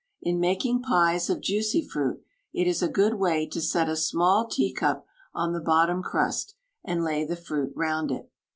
In 0.23 0.39
making 0.39 0.81
pies 0.81 1.29
of 1.29 1.41
juicy 1.41 1.87
fruit, 1.87 2.23
it 2.55 2.65
is 2.65 2.81
a 2.81 2.87
good 2.89 3.19
way 3.19 3.45
to 3.47 3.61
set 3.61 3.87
a 3.87 3.95
small 3.95 4.47
teacup 4.47 5.05
on 5.35 5.53
the 5.53 5.59
bottom 5.61 6.01
crust, 6.01 6.55
and 6.83 7.03
lay 7.03 7.23
the 7.23 7.35
fruit 7.35 7.71
round 7.75 8.09
it. 8.09 8.31